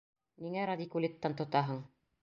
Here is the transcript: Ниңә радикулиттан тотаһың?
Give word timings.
Ниңә 0.45 0.63
радикулиттан 0.71 1.39
тотаһың? 1.43 1.87